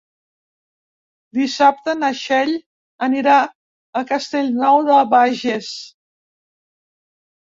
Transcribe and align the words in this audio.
Dissabte 1.39 1.93
na 1.97 2.07
Txell 2.19 2.53
anirà 3.07 3.35
a 4.01 4.03
Castellnou 4.13 4.81
de 4.89 4.97
Bages. 5.13 5.69